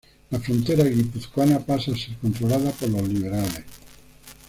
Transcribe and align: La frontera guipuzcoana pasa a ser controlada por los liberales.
La 0.31 0.39
frontera 0.39 0.83
guipuzcoana 0.85 1.59
pasa 1.59 1.91
a 1.91 1.95
ser 1.95 2.17
controlada 2.19 2.71
por 2.71 2.89
los 2.89 3.07
liberales. 3.07 3.63